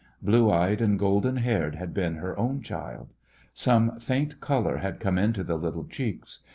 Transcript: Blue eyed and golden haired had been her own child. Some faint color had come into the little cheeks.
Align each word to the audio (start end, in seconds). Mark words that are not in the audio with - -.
Blue 0.19 0.49
eyed 0.49 0.81
and 0.81 0.97
golden 0.97 1.35
haired 1.37 1.75
had 1.75 1.93
been 1.93 2.15
her 2.15 2.35
own 2.35 2.63
child. 2.63 3.13
Some 3.53 3.99
faint 3.99 4.39
color 4.41 4.77
had 4.77 4.99
come 4.99 5.19
into 5.19 5.43
the 5.43 5.59
little 5.59 5.85
cheeks. 5.85 6.39